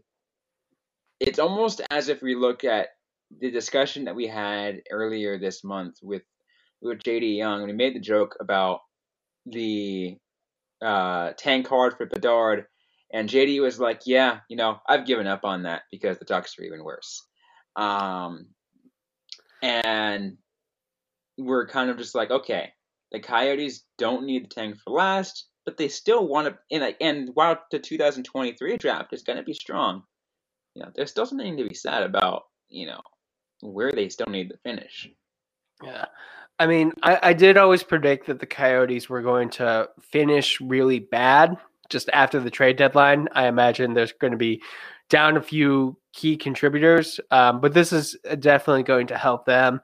it's 1.21 1.39
almost 1.39 1.83
as 1.91 2.09
if 2.09 2.23
we 2.23 2.35
look 2.35 2.65
at 2.65 2.89
the 3.39 3.51
discussion 3.51 4.05
that 4.07 4.17
we 4.17 4.27
had 4.27 4.81
earlier 4.91 5.39
this 5.39 5.63
month 5.63 5.97
with 6.03 6.23
with 6.83 7.03
JD 7.03 7.37
Young, 7.37 7.61
and 7.61 7.71
we 7.71 7.77
made 7.77 7.95
the 7.95 8.01
joke 8.01 8.37
about 8.41 8.81
the 9.47 10.17
uh, 10.83 11.33
tank 11.37 11.67
card 11.67 11.97
for 11.97 12.07
Bedard, 12.07 12.65
and 13.13 13.29
JD 13.29 13.61
was 13.61 13.81
like, 13.81 14.03
"Yeah, 14.07 14.41
you 14.49 14.57
know, 14.57 14.79
I've 14.89 15.07
given 15.07 15.27
up 15.27 15.45
on 15.45 15.65
that 15.65 15.83
because 15.91 16.19
the 16.19 16.25
Ducks 16.25 16.59
are 16.59 16.65
even 16.65 16.85
worse." 16.85 17.23
Um, 17.77 18.47
and 19.63 20.37
we're 21.39 21.67
kind 21.67 21.91
of 21.91 21.99
just 21.99 22.15
like, 22.15 22.31
okay, 22.31 22.73
the 23.13 23.21
Coyotes 23.21 23.85
don't 23.99 24.25
need 24.25 24.45
the 24.45 24.49
tank 24.49 24.77
for 24.79 24.91
last, 24.91 25.47
but 25.65 25.77
they 25.77 25.89
still 25.89 26.27
want 26.27 26.49
to. 26.49 26.59
And, 26.71 26.95
and 27.01 27.31
while 27.35 27.59
the 27.71 27.79
2023 27.79 28.77
draft 28.77 29.13
is 29.13 29.23
going 29.23 29.39
to 29.39 29.45
be 29.45 29.55
strong, 29.55 30.03
you 30.75 30.83
know, 30.83 30.91
there's 30.95 31.11
still 31.11 31.27
something 31.27 31.57
to 31.57 31.69
be 31.69 31.75
said 31.75 32.03
about 32.03 32.45
you 32.69 32.87
know 32.87 33.01
where 33.61 33.93
they 33.93 34.09
still 34.09 34.29
need 34.29 34.51
to 34.51 34.57
finish. 34.59 35.09
Yeah. 35.83 36.07
I 36.59 36.67
mean, 36.67 36.93
I, 37.03 37.19
I 37.23 37.33
did 37.33 37.57
always 37.57 37.83
predict 37.83 38.27
that 38.27 38.39
the 38.39 38.47
Coyotes 38.47 39.09
were 39.09 39.23
going 39.23 39.49
to 39.51 39.89
finish 40.03 40.61
really 40.61 40.99
bad 40.99 41.57
just 41.91 42.09
after 42.13 42.41
the 42.41 42.51
trade 42.51 42.77
deadline. 42.77 43.29
I 43.33 43.47
imagine 43.47 43.93
there's 43.93 44.13
going 44.13 44.33
to 44.33 44.37
be 44.37 44.63
down 45.11 45.37
a 45.37 45.43
few 45.43 45.97
key 46.13 46.37
contributors, 46.37 47.21
um, 47.31 47.61
but 47.61 47.75
this 47.75 47.93
is 47.93 48.17
definitely 48.39 48.85
going 48.85 49.09
to 49.09 49.19
help 49.19 49.45
them. 49.45 49.81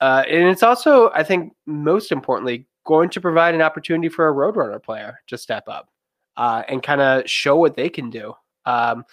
Uh, 0.00 0.24
and 0.28 0.48
it's 0.48 0.62
also, 0.62 1.10
I 1.10 1.22
think, 1.22 1.52
most 1.66 2.10
importantly, 2.10 2.66
going 2.86 3.10
to 3.10 3.20
provide 3.20 3.54
an 3.54 3.62
opportunity 3.62 4.08
for 4.08 4.28
a 4.28 4.34
Roadrunner 4.34 4.82
player 4.82 5.20
to 5.28 5.38
step 5.38 5.64
up 5.68 5.90
uh, 6.36 6.62
and 6.68 6.82
kind 6.82 7.00
of 7.00 7.28
show 7.28 7.56
what 7.56 7.76
they 7.76 7.88
can 7.88 8.10
do. 8.10 8.34
Um, 8.64 9.04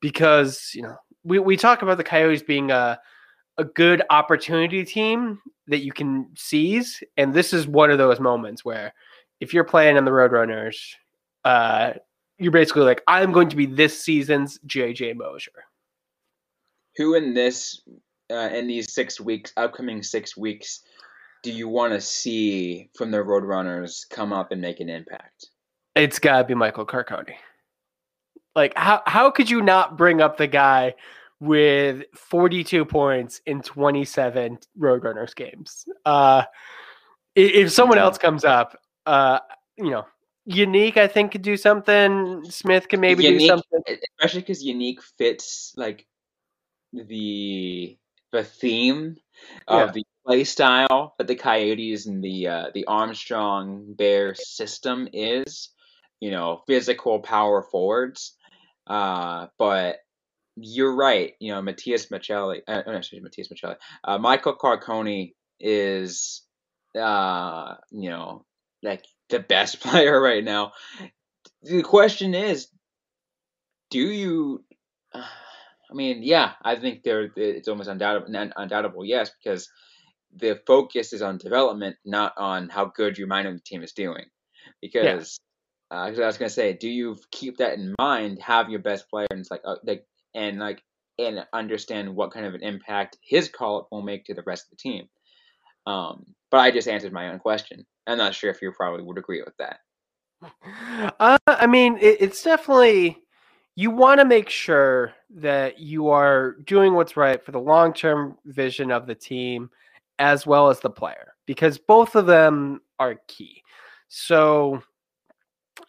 because, 0.00 0.70
you 0.74 0.82
know, 0.82 0.96
we, 1.24 1.38
we 1.40 1.56
talk 1.56 1.82
about 1.82 1.96
the 1.96 2.04
Coyotes 2.04 2.42
being 2.42 2.70
a, 2.70 2.98
a 3.58 3.64
good 3.64 4.02
opportunity 4.10 4.84
team 4.84 5.40
that 5.66 5.82
you 5.82 5.92
can 5.92 6.28
seize. 6.36 7.02
And 7.16 7.34
this 7.34 7.52
is 7.52 7.66
one 7.66 7.90
of 7.90 7.98
those 7.98 8.20
moments 8.20 8.64
where 8.64 8.94
if 9.40 9.52
you're 9.52 9.64
playing 9.64 9.96
on 9.96 10.04
the 10.04 10.12
Roadrunners, 10.12 10.76
uh, 11.46 11.92
you're 12.38 12.50
basically 12.50 12.82
like, 12.82 13.02
I'm 13.06 13.30
going 13.30 13.48
to 13.50 13.56
be 13.56 13.66
this 13.66 14.02
season's 14.02 14.58
JJ 14.66 15.14
Moser. 15.14 15.52
Who 16.96 17.14
in 17.14 17.34
this 17.34 17.82
uh, 18.30 18.50
in 18.52 18.66
these 18.66 18.92
six 18.92 19.20
weeks, 19.20 19.52
upcoming 19.56 20.02
six 20.02 20.36
weeks, 20.36 20.80
do 21.44 21.52
you 21.52 21.68
want 21.68 21.92
to 21.92 22.00
see 22.00 22.90
from 22.96 23.12
the 23.12 23.18
Roadrunners 23.18 24.08
come 24.10 24.32
up 24.32 24.50
and 24.50 24.60
make 24.60 24.80
an 24.80 24.88
impact? 24.88 25.46
It's 25.94 26.18
got 26.18 26.38
to 26.38 26.44
be 26.44 26.54
Michael 26.54 26.84
Carcone. 26.84 27.34
Like 28.56 28.72
how 28.76 29.02
how 29.06 29.30
could 29.30 29.48
you 29.48 29.62
not 29.62 29.96
bring 29.96 30.20
up 30.20 30.38
the 30.38 30.46
guy 30.48 30.94
with 31.38 32.02
42 32.14 32.86
points 32.86 33.40
in 33.46 33.62
27 33.62 34.58
Roadrunners 34.80 35.36
games? 35.36 35.86
Uh 36.04 36.44
if 37.36 37.70
someone 37.70 37.98
else 37.98 38.16
comes 38.18 38.44
up, 38.44 38.78
uh 39.04 39.40
you 39.76 39.90
know, 39.90 40.06
Jenik 40.48 40.96
I 40.96 41.06
think 41.08 41.32
could 41.32 41.42
do 41.42 41.56
something. 41.56 42.44
Smith 42.50 42.88
can 42.88 43.00
maybe 43.00 43.24
Jenik, 43.24 43.38
do 43.40 43.46
something. 43.46 43.82
especially 44.18 44.40
because 44.42 44.64
Jenik 44.64 45.02
fits 45.18 45.72
like 45.76 46.06
the 46.92 47.96
the 48.32 48.44
theme 48.44 49.16
of 49.68 49.88
Yeah. 49.88 49.92
the 49.92 50.04
play 50.26 50.44
style 50.44 51.14
that 51.18 51.26
the 51.26 51.36
Coyotes 51.36 52.06
and 52.06 52.22
the 52.22 52.48
uh, 52.48 52.66
the 52.74 52.84
Armstrong 52.86 53.94
Bear 53.94 54.34
system 54.34 55.08
is. 55.12 55.70
You 56.18 56.30
know, 56.30 56.62
physical 56.66 57.20
power 57.20 57.62
forwards. 57.62 58.36
Uh, 58.86 59.48
but 59.58 59.96
you're 60.56 60.94
right. 60.96 61.34
You 61.40 61.52
know, 61.52 61.60
Matias 61.60 62.06
Maccelli. 62.06 62.62
Uh, 62.66 62.82
no, 62.86 62.92
excuse 62.94 63.20
me, 63.20 63.24
Matias 63.28 63.48
Maccelli. 63.48 63.76
Uh, 64.02 64.16
Michael 64.16 64.56
Carcone 64.56 65.34
is, 65.60 66.40
uh, 66.98 67.74
you 67.90 68.08
know, 68.08 68.46
like 68.82 69.04
the 69.30 69.40
best 69.40 69.80
player 69.82 70.20
right 70.20 70.44
now. 70.44 70.72
The 71.62 71.82
question 71.82 72.34
is, 72.34 72.68
do 73.90 73.98
you? 74.00 74.64
I 75.14 75.94
mean, 75.94 76.22
yeah, 76.22 76.52
I 76.62 76.76
think 76.76 77.02
there 77.02 77.30
it's 77.36 77.68
almost 77.68 77.88
undoubtable, 77.88 78.50
undoubtable, 78.56 79.04
yes, 79.04 79.30
because 79.42 79.68
the 80.34 80.60
focus 80.66 81.12
is 81.12 81.22
on 81.22 81.38
development, 81.38 81.96
not 82.04 82.34
on 82.36 82.68
how 82.68 82.86
good 82.86 83.18
your 83.18 83.28
minor 83.28 83.52
league 83.52 83.64
team 83.64 83.82
is 83.82 83.92
doing. 83.92 84.26
Because 84.82 85.38
uh, 85.90 86.08
'cause 86.10 86.18
I 86.20 86.26
was 86.26 86.38
gonna 86.38 86.50
say, 86.50 86.72
do 86.74 86.88
you 86.88 87.16
keep 87.30 87.58
that 87.58 87.74
in 87.78 87.94
mind? 87.98 88.40
Have 88.42 88.70
your 88.70 88.80
best 88.80 89.08
player, 89.08 89.26
and 89.30 89.40
it's 89.40 89.50
like, 89.50 89.62
uh, 89.64 89.76
like, 89.84 90.04
and 90.34 90.58
like, 90.58 90.82
and 91.18 91.46
understand 91.52 92.14
what 92.14 92.32
kind 92.32 92.46
of 92.46 92.54
an 92.54 92.62
impact 92.62 93.18
his 93.22 93.48
call 93.48 93.78
up 93.80 93.88
will 93.92 94.02
make 94.02 94.24
to 94.26 94.34
the 94.34 94.42
rest 94.46 94.66
of 94.66 94.70
the 94.70 94.76
team. 94.76 95.08
Um, 95.86 96.26
but 96.50 96.58
I 96.58 96.70
just 96.72 96.88
answered 96.88 97.12
my 97.12 97.28
own 97.30 97.38
question. 97.38 97.86
I'm 98.06 98.18
not 98.18 98.34
sure 98.34 98.50
if 98.50 98.62
you 98.62 98.72
probably 98.72 99.04
would 99.04 99.18
agree 99.18 99.42
with 99.42 99.56
that. 99.58 99.80
Uh, 101.18 101.38
I 101.46 101.66
mean, 101.66 101.96
it, 101.98 102.18
it's 102.20 102.42
definitely 102.42 103.18
you 103.74 103.90
want 103.90 104.20
to 104.20 104.24
make 104.24 104.48
sure 104.48 105.12
that 105.30 105.78
you 105.78 106.08
are 106.08 106.56
doing 106.64 106.94
what's 106.94 107.16
right 107.16 107.42
for 107.44 107.52
the 107.52 107.60
long 107.60 107.92
term 107.92 108.36
vision 108.44 108.90
of 108.90 109.06
the 109.06 109.14
team 109.14 109.70
as 110.18 110.46
well 110.46 110.68
as 110.70 110.80
the 110.80 110.90
player 110.90 111.34
because 111.46 111.78
both 111.78 112.14
of 112.14 112.26
them 112.26 112.80
are 112.98 113.16
key. 113.28 113.62
So, 114.08 114.82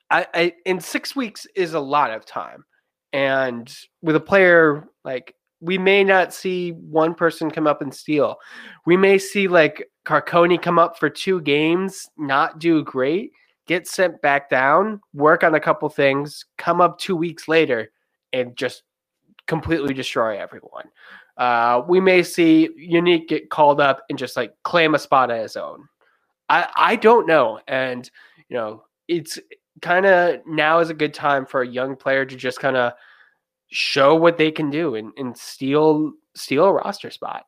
I, 0.10 0.28
I 0.34 0.54
in 0.66 0.80
six 0.80 1.16
weeks 1.16 1.46
is 1.56 1.74
a 1.74 1.80
lot 1.80 2.12
of 2.12 2.26
time, 2.26 2.66
and 3.14 3.74
with 4.02 4.16
a 4.16 4.22
player 4.22 4.90
like 5.06 5.36
we 5.60 5.78
may 5.78 6.04
not 6.04 6.34
see 6.34 6.72
one 6.72 7.16
person 7.16 7.50
come 7.50 7.68
up 7.68 7.82
and 7.82 7.94
steal. 7.94 8.38
We 8.86 8.98
may 8.98 9.18
see 9.18 9.48
like 9.48 9.90
Carcone 10.06 10.62
come 10.62 10.80
up 10.80 11.00
for 11.00 11.10
two 11.10 11.42
games, 11.42 12.08
not 12.18 12.60
do 12.60 12.84
great, 12.84 13.32
get 13.66 13.88
sent 13.88 14.22
back 14.22 14.50
down, 14.50 15.02
work 15.14 15.44
on 15.44 15.56
a 15.56 15.60
couple 15.60 15.90
things, 15.90 16.46
come 16.58 16.80
up 16.82 17.00
two 17.00 17.16
weeks 17.16 17.48
later, 17.48 17.92
and 18.34 18.56
just 18.56 18.84
completely 19.48 19.94
destroy 19.94 20.40
everyone. 20.40 20.86
Uh, 21.38 21.84
we 21.88 22.00
may 22.00 22.24
see 22.24 22.70
Jenik 22.90 23.28
get 23.28 23.50
called 23.50 23.80
up 23.80 24.04
and 24.10 24.18
just 24.18 24.36
like 24.36 24.54
claim 24.64 24.96
a 24.96 25.00
spot 25.00 25.32
on 25.32 25.40
his 25.40 25.56
own. 25.56 25.88
I 26.50 26.68
I 26.76 26.96
don't 26.96 27.28
know, 27.28 27.60
and 27.68 28.10
you 28.50 28.56
know 28.58 28.84
it's 29.08 29.38
kind 29.82 30.06
of 30.06 30.40
now 30.48 30.80
is 30.80 30.90
a 30.90 30.96
good 30.96 31.14
time 31.14 31.46
for 31.46 31.62
a 31.62 31.68
young 31.68 31.96
player 31.96 32.26
to 32.26 32.36
just 32.36 32.60
kind 32.60 32.76
of 32.76 32.94
show 33.70 34.16
what 34.16 34.38
they 34.38 34.52
can 34.52 34.70
do 34.70 34.96
and, 34.96 35.12
and 35.18 35.38
steal 35.38 36.14
steal 36.36 36.66
a 36.66 36.74
roster 36.74 37.12
spot. 37.12 37.46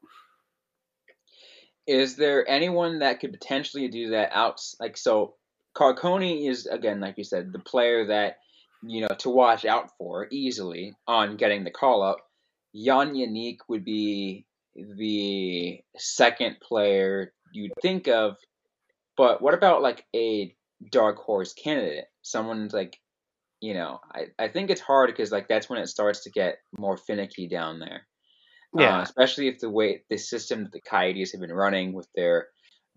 Is 1.88 2.16
there 2.16 2.48
anyone 2.48 3.00
that 3.00 3.20
could 3.20 3.32
potentially 3.32 3.88
do 3.88 4.12
that 4.12 4.32
out? 4.32 4.62
Like, 4.80 4.96
so 4.96 5.36
Carcone 5.76 6.48
is, 6.48 6.68
again, 6.68 7.00
like 7.00 7.18
you 7.18 7.24
said, 7.24 7.52
the 7.52 7.60
player 7.60 8.06
that, 8.08 8.38
you 8.84 9.02
know, 9.02 9.16
to 9.20 9.30
watch 9.30 9.66
out 9.66 9.92
for 9.98 10.28
easily 10.30 10.94
on 11.08 11.38
getting 11.38 11.64
the 11.64 11.72
call 11.72 12.04
up. 12.04 12.18
Jan 12.76 13.16
Jenik 13.16 13.58
would 13.68 13.84
be 13.84 14.46
the 14.76 15.80
second 15.98 16.58
player 16.62 17.34
you'd 17.52 17.74
think 17.82 18.08
of. 18.08 18.38
But 19.18 19.42
what 19.42 19.56
about 19.56 19.82
like 19.82 20.06
a 20.16 20.56
dark 20.92 21.18
horse 21.18 21.54
candidate? 21.54 22.06
Someone's 22.22 22.74
like, 22.74 23.00
you 23.62 23.74
know, 23.74 24.00
I, 24.14 24.28
I 24.38 24.48
think 24.48 24.70
it's 24.70 24.82
hard 24.82 25.10
because 25.10 25.32
like 25.32 25.48
that's 25.48 25.70
when 25.70 25.80
it 25.80 25.88
starts 25.88 26.24
to 26.24 26.32
get 26.32 26.60
more 26.78 26.98
finicky 26.98 27.48
down 27.48 27.80
there. 27.80 28.06
Uh, 28.78 29.02
especially 29.02 29.48
if 29.48 29.60
the 29.60 29.70
way 29.70 30.04
the 30.10 30.18
system 30.18 30.64
that 30.64 30.72
the 30.72 30.82
Coyotes 30.82 31.32
have 31.32 31.42
been 31.42 31.52
running 31.52 31.92
with 31.92 32.08
their 32.16 32.50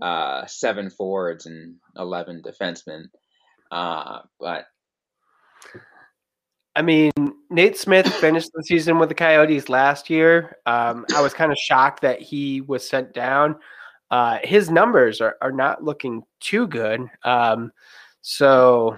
uh, 0.02 0.44
seven 0.46 0.90
forwards 0.90 1.46
and 1.46 1.76
eleven 1.96 2.42
defensemen. 2.42 3.04
Uh, 3.70 4.20
but 4.38 4.66
I 6.76 6.82
mean, 6.82 7.12
Nate 7.50 7.76
Smith 7.78 8.06
finished 8.06 8.50
the 8.54 8.62
season 8.62 8.98
with 8.98 9.08
the 9.08 9.14
Coyotes 9.14 9.68
last 9.68 10.10
year. 10.10 10.58
Um, 10.66 11.06
I 11.14 11.22
was 11.22 11.34
kind 11.34 11.52
of 11.52 11.58
shocked 11.58 12.02
that 12.02 12.20
he 12.20 12.60
was 12.60 12.86
sent 12.86 13.14
down. 13.14 13.56
Uh, 14.10 14.38
his 14.42 14.70
numbers 14.70 15.20
are, 15.20 15.36
are 15.40 15.52
not 15.52 15.82
looking 15.82 16.22
too 16.40 16.66
good. 16.66 17.08
Um, 17.24 17.72
so 18.20 18.96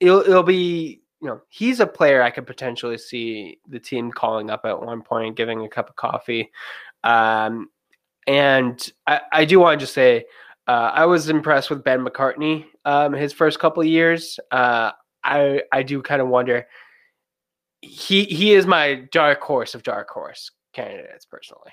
it'll, 0.00 0.20
it'll 0.20 0.42
be, 0.42 1.02
you 1.20 1.28
know, 1.28 1.40
he's 1.48 1.80
a 1.80 1.86
player 1.86 2.22
I 2.22 2.30
could 2.30 2.46
potentially 2.46 2.98
see 2.98 3.58
the 3.68 3.80
team 3.80 4.12
calling 4.12 4.50
up 4.50 4.64
at 4.64 4.80
one 4.80 5.02
point, 5.02 5.36
giving 5.36 5.64
a 5.64 5.68
cup 5.68 5.88
of 5.88 5.96
coffee. 5.96 6.50
Um, 7.04 7.70
and 8.26 8.92
I, 9.06 9.20
I 9.32 9.44
do 9.44 9.60
want 9.60 9.78
to 9.78 9.82
just 9.84 9.94
say, 9.94 10.26
uh, 10.66 10.90
I 10.92 11.06
was 11.06 11.28
impressed 11.28 11.70
with 11.70 11.84
Ben 11.84 12.04
McCartney 12.04 12.66
um, 12.84 13.12
his 13.12 13.32
first 13.32 13.58
couple 13.60 13.84
years. 13.84 14.40
Uh, 14.50 14.90
I 15.22 15.62
I 15.72 15.82
do 15.82 16.02
kind 16.02 16.20
of 16.20 16.28
wonder. 16.28 16.66
He 17.82 18.24
he 18.24 18.54
is 18.54 18.66
my 18.66 19.06
dark 19.12 19.40
horse 19.40 19.74
of 19.74 19.82
dark 19.84 20.08
horse 20.10 20.50
candidates 20.72 21.24
personally. 21.24 21.72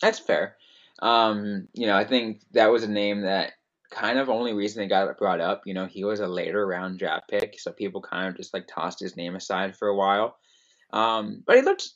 that's 0.00 0.18
fair. 0.18 0.56
Um, 1.00 1.68
you 1.72 1.86
know, 1.86 1.96
I 1.96 2.04
think 2.04 2.42
that 2.52 2.66
was 2.66 2.82
a 2.82 2.88
name 2.88 3.22
that 3.22 3.52
kind 3.90 4.18
of 4.18 4.28
only 4.28 4.52
reason 4.52 4.80
they 4.80 4.88
got 4.88 5.18
brought 5.18 5.40
up. 5.40 5.62
You 5.66 5.74
know, 5.74 5.86
he 5.86 6.04
was 6.04 6.20
a 6.20 6.26
later 6.26 6.66
round 6.66 6.98
draft 6.98 7.28
pick, 7.28 7.58
so 7.58 7.72
people 7.72 8.00
kind 8.00 8.28
of 8.28 8.36
just 8.36 8.54
like 8.54 8.66
tossed 8.66 9.00
his 9.00 9.16
name 9.16 9.36
aside 9.36 9.76
for 9.76 9.88
a 9.88 9.96
while. 9.96 10.36
Um, 10.92 11.42
but 11.46 11.56
he 11.56 11.62
looked 11.62 11.90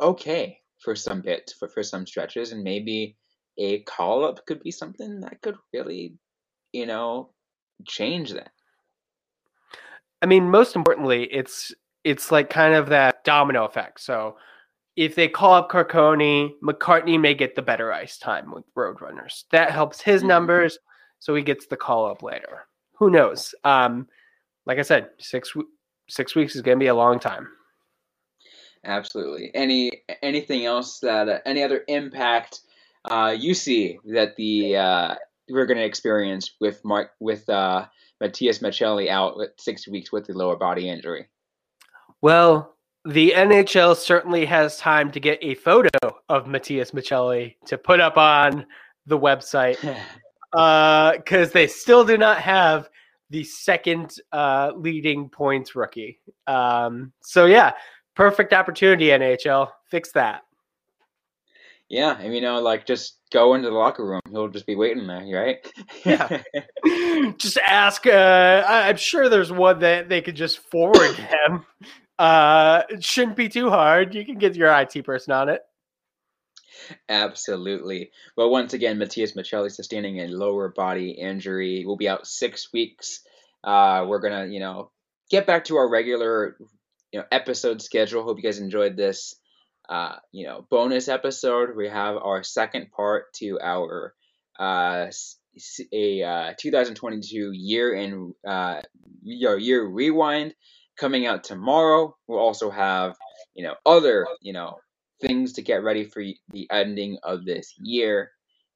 okay 0.00 0.60
for 0.78 0.94
some 0.94 1.20
bits, 1.20 1.52
for, 1.52 1.68
for 1.68 1.82
some 1.82 2.06
stretches, 2.06 2.52
and 2.52 2.62
maybe 2.62 3.16
a 3.58 3.80
call 3.80 4.24
up 4.24 4.44
could 4.46 4.62
be 4.62 4.70
something 4.70 5.20
that 5.20 5.42
could 5.42 5.56
really, 5.72 6.14
you 6.72 6.86
know, 6.86 7.30
change 7.86 8.32
that. 8.32 8.52
I 10.22 10.26
mean, 10.26 10.50
most 10.50 10.76
importantly, 10.76 11.24
it's 11.24 11.74
it's 12.04 12.30
like 12.32 12.48
kind 12.48 12.74
of 12.74 12.88
that 12.88 13.24
domino 13.24 13.64
effect. 13.64 14.00
So 14.00 14.36
if 14.96 15.14
they 15.14 15.28
call 15.28 15.54
up 15.54 15.70
Carcone, 15.70 16.50
McCartney 16.62 17.20
may 17.20 17.34
get 17.34 17.54
the 17.54 17.62
better 17.62 17.92
ice 17.92 18.18
time 18.18 18.52
with 18.52 18.64
Roadrunners. 18.76 19.44
That 19.50 19.70
helps 19.70 20.00
his 20.00 20.22
Mhm. 20.22 20.28
numbers, 20.28 20.78
so 21.20 21.34
he 21.34 21.42
gets 21.42 21.66
the 21.66 21.76
call 21.76 22.06
up 22.06 22.22
later. 22.22 22.66
Who 22.94 23.10
knows? 23.10 23.54
Um, 23.64 24.08
like 24.66 24.78
I 24.78 24.82
said, 24.82 25.10
six 25.18 25.54
six 26.08 26.34
weeks 26.34 26.56
is 26.56 26.62
going 26.62 26.76
to 26.78 26.82
be 26.82 26.88
a 26.88 26.94
long 26.94 27.20
time. 27.20 27.48
Absolutely. 28.84 29.50
Any 29.54 30.02
anything 30.22 30.64
else 30.64 30.98
that 31.00 31.28
uh, 31.28 31.38
any 31.46 31.62
other 31.62 31.84
impact 31.88 32.60
uh, 33.10 33.34
you 33.38 33.54
see 33.54 33.98
that 34.06 34.36
the 34.36 34.76
uh, 34.76 35.14
we're 35.48 35.66
going 35.66 35.78
to 35.78 35.84
experience 35.84 36.52
with 36.60 36.84
Mark 36.84 37.12
with 37.20 37.48
uh, 37.48 37.86
Matias 38.20 38.58
Maccelli 38.60 39.08
out 39.08 39.36
with 39.36 39.50
six 39.58 39.88
weeks 39.88 40.12
with 40.12 40.26
the 40.26 40.34
lower 40.34 40.56
body 40.56 40.88
injury? 40.88 41.28
Well, 42.22 42.76
the 43.06 43.32
NHL 43.34 43.96
certainly 43.96 44.44
has 44.44 44.76
time 44.76 45.10
to 45.12 45.20
get 45.20 45.38
a 45.42 45.54
photo 45.54 45.88
of 46.28 46.46
Matias 46.46 46.90
Maccelli 46.90 47.56
to 47.66 47.78
put 47.78 48.00
up 48.00 48.18
on 48.18 48.66
the 49.06 49.18
website 49.18 49.78
because 50.52 51.52
they 51.52 51.66
still 51.66 52.04
do 52.04 52.18
not 52.18 52.38
have 52.38 52.88
the 53.30 53.44
second 53.44 54.16
uh, 54.32 54.72
leading 54.76 55.28
points 55.28 55.74
rookie. 55.76 56.18
Um, 56.46 57.12
so 57.22 57.46
yeah, 57.46 57.72
perfect 58.16 58.52
opportunity 58.52 59.06
NHL. 59.06 59.70
Fix 59.90 60.12
that. 60.12 60.42
yeah, 61.88 62.18
and 62.18 62.34
you 62.34 62.40
know, 62.40 62.60
like 62.60 62.86
just 62.86 63.18
go 63.32 63.54
into 63.54 63.68
the 63.68 63.74
locker 63.74 64.04
room. 64.04 64.20
He'll 64.30 64.48
just 64.48 64.66
be 64.66 64.74
waiting 64.76 65.06
there, 65.06 65.24
right? 65.32 65.58
Yeah. 66.04 66.42
just 67.36 67.58
ask. 67.58 68.06
Uh, 68.06 68.64
I- 68.66 68.88
I'm 68.88 68.96
sure 68.96 69.28
there's 69.28 69.52
one 69.52 69.78
that 69.80 70.08
they 70.08 70.20
could 70.20 70.36
just 70.36 70.58
forward 70.70 71.14
him. 71.14 71.64
Uh, 72.18 72.82
it 72.90 73.02
shouldn't 73.04 73.36
be 73.36 73.48
too 73.48 73.70
hard. 73.70 74.14
You 74.14 74.24
can 74.26 74.38
get 74.38 74.54
your 74.56 74.70
IT 74.78 75.04
person 75.04 75.32
on 75.32 75.48
it. 75.48 75.62
Absolutely. 77.08 78.10
Well, 78.36 78.50
once 78.50 78.72
again, 78.72 78.98
Matias 78.98 79.32
Maccelli 79.32 79.70
sustaining 79.70 80.20
a 80.20 80.28
lower 80.28 80.68
body 80.68 81.10
injury. 81.10 81.84
Will 81.86 81.96
be 81.96 82.08
out 82.08 82.26
six 82.26 82.72
weeks. 82.72 83.20
Uh, 83.62 84.06
we're 84.08 84.20
gonna, 84.20 84.46
you 84.46 84.60
know, 84.60 84.90
get 85.30 85.46
back 85.46 85.64
to 85.66 85.76
our 85.76 85.88
regular, 85.88 86.56
you 87.12 87.20
know, 87.20 87.26
episode 87.30 87.82
schedule. 87.82 88.22
Hope 88.22 88.38
you 88.38 88.42
guys 88.42 88.58
enjoyed 88.58 88.96
this, 88.96 89.34
uh, 89.88 90.16
you 90.32 90.46
know, 90.46 90.66
bonus 90.70 91.08
episode. 91.08 91.76
We 91.76 91.88
have 91.88 92.16
our 92.16 92.42
second 92.42 92.90
part 92.90 93.32
to 93.34 93.58
our 93.60 94.14
uh, 94.58 95.10
a 95.92 96.22
uh, 96.22 96.52
2022 96.58 97.52
year 97.52 97.92
in 97.94 98.34
uh, 98.46 98.80
your 99.22 99.58
year 99.58 99.84
rewind 99.84 100.54
coming 100.96 101.26
out 101.26 101.44
tomorrow. 101.44 102.16
We'll 102.26 102.38
also 102.38 102.70
have 102.70 103.16
you 103.54 103.64
know 103.64 103.74
other 103.84 104.26
you 104.40 104.52
know 104.52 104.78
things 105.20 105.52
to 105.54 105.62
get 105.62 105.82
ready 105.82 106.04
for 106.04 106.22
the 106.50 106.68
ending 106.70 107.18
of 107.22 107.44
this 107.44 107.74
year 107.78 108.32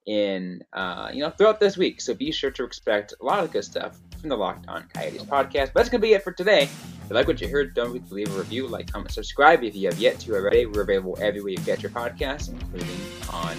in 0.06 0.62
uh, 0.72 1.10
you 1.12 1.20
know 1.20 1.30
throughout 1.30 1.60
this 1.60 1.76
week. 1.76 2.00
So 2.00 2.14
be 2.14 2.30
sure 2.30 2.50
to 2.50 2.64
expect 2.64 3.14
a 3.20 3.24
lot 3.24 3.42
of 3.42 3.50
good 3.52 3.64
stuff 3.64 3.98
from 4.20 4.28
the 4.28 4.36
Locked 4.36 4.68
On 4.68 4.86
Coyotes 4.94 5.22
podcast. 5.22 5.72
But 5.72 5.74
that's 5.74 5.88
gonna 5.88 6.02
be 6.02 6.12
it 6.12 6.22
for 6.22 6.32
today. 6.32 6.62
If 6.64 7.10
you 7.10 7.16
like 7.16 7.26
what 7.26 7.40
you 7.40 7.48
heard, 7.48 7.74
don't 7.74 7.92
forget 7.92 8.08
to 8.08 8.14
leave 8.14 8.34
a 8.34 8.38
review, 8.38 8.66
like, 8.66 8.90
comment, 8.90 9.10
subscribe 9.10 9.62
if 9.62 9.74
you 9.74 9.88
have 9.88 9.98
yet 9.98 10.18
to 10.20 10.34
already. 10.34 10.64
We're 10.64 10.82
available 10.82 11.18
everywhere 11.20 11.50
you 11.50 11.58
get 11.58 11.82
your 11.82 11.90
podcasts, 11.90 12.50
including 12.50 12.88
on 13.30 13.56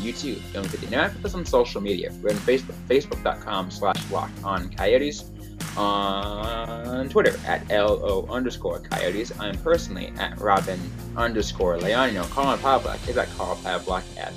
YouTube. 0.00 0.40
Don't 0.54 0.64
forget 0.64 0.80
to 0.80 0.86
interact 0.86 1.16
with 1.16 1.26
us 1.26 1.34
on 1.34 1.44
social 1.44 1.82
media. 1.82 2.10
We're 2.22 2.30
on 2.30 2.36
Facebook, 2.36 2.76
facebook.com 2.88 3.70
slash 3.70 4.10
locked 4.10 4.42
on 4.44 4.70
coyotes. 4.70 5.30
On 5.76 7.08
Twitter 7.08 7.38
at 7.46 7.68
LO 7.70 8.26
underscore 8.28 8.80
coyotes. 8.80 9.32
I'm 9.40 9.56
personally 9.58 10.12
at 10.18 10.38
Robin 10.38 10.78
underscore 11.16 11.78
Leonino. 11.78 12.28
Colin 12.30 12.58
Pavlak 12.58 13.08
is 13.08 13.16
at 13.16 13.28
Carl 13.36 13.56
Pavlak 13.56 14.02
at 14.18 14.32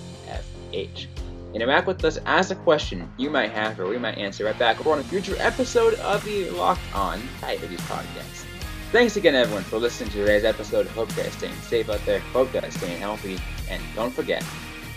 FH. 0.72 1.08
Interact 1.53 1.86
with 1.86 2.03
us, 2.03 2.18
ask 2.25 2.51
a 2.51 2.56
question 2.56 3.12
you 3.18 3.30
might 3.30 3.51
have, 3.51 3.80
or 3.80 3.88
we 3.88 3.98
might 3.98 4.18
answer 4.18 4.46
right 4.46 4.58
back 4.58 4.84
or 4.86 4.94
on 4.94 5.00
a 5.00 5.03
future 5.03 5.36
episode 5.38 5.94
of 5.96 6.24
the 6.25 6.50
Locked 6.51 6.82
On 6.96 7.22
Coyotes 7.42 7.82
podcast. 7.82 8.46
Thanks 8.92 9.18
again, 9.18 9.36
everyone, 9.36 9.63
for 9.63 9.77
listening 9.77 10.10
to 10.12 10.18
today's 10.18 10.44
episode. 10.44 10.88
Hope 10.88 11.10
you 11.15 11.24
guys 11.24 11.34
staying 11.34 11.56
safe 11.62 11.89
out 11.89 12.03
there. 12.06 12.20
Hope 12.20 12.53
you 12.53 12.62
guys 12.62 12.74
staying 12.75 13.00
healthy. 13.00 13.39
And 13.70 13.82
don't 13.96 14.13
forget, 14.13 14.44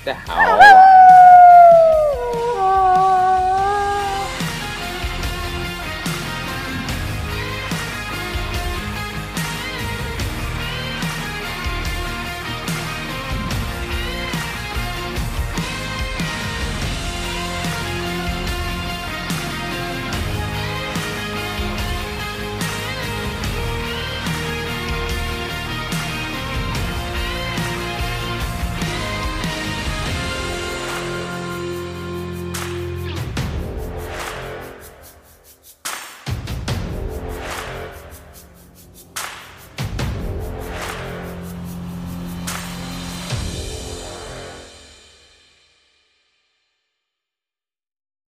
the 0.04 0.14
howl 0.14 1.25